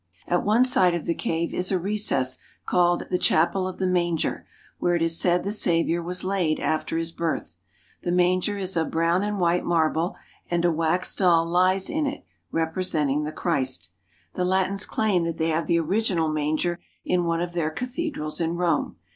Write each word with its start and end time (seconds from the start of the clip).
At 0.27 0.43
one 0.43 0.65
side 0.65 0.95
of 0.95 1.05
the 1.05 1.13
cave 1.13 1.53
is 1.53 1.71
a 1.71 1.77
recess 1.77 2.39
called 2.65 3.05
the 3.11 3.19
Chapel 3.19 3.67
of 3.67 3.77
the 3.77 3.85
Manger, 3.85 4.47
where 4.79 4.95
it 4.95 5.01
is 5.03 5.19
said 5.19 5.43
the 5.43 5.51
Saviour 5.51 6.01
was 6.01 6.23
laid 6.23 6.59
after 6.59 6.97
His 6.97 7.11
birth. 7.11 7.57
The 8.01 8.11
manger 8.11 8.57
is 8.57 8.75
of 8.75 8.89
brown 8.89 9.21
and 9.21 9.39
white 9.39 9.63
marble, 9.63 10.15
and 10.49 10.65
a 10.65 10.71
wax 10.71 11.15
doll 11.15 11.45
lies 11.45 11.87
in 11.87 12.07
it 12.07 12.25
representing 12.51 13.25
the 13.25 13.31
Christ. 13.31 13.91
The 14.33 14.43
Latins 14.43 14.87
claim 14.87 15.23
that 15.25 15.37
they 15.37 15.49
have 15.49 15.67
the 15.67 15.79
original 15.79 16.29
manger 16.29 16.79
in 17.05 17.25
one 17.25 17.39
of 17.39 17.53
their 17.53 17.69
cathedrals 17.69 18.41
in 18.41 18.55
Rome. 18.55 18.95